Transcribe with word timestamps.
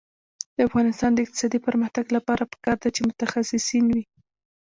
د 0.55 0.57
افغانستان 0.67 1.11
د 1.13 1.19
اقتصادي 1.25 1.59
پرمختګ 1.67 2.05
لپاره 2.17 2.43
پکار 2.51 2.77
ده 2.83 2.89
چې 2.95 3.01
متخصصین 3.09 3.85
وي. 3.95 4.03